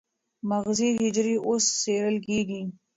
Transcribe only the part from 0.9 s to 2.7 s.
حجرې اوس څېړل کېږي.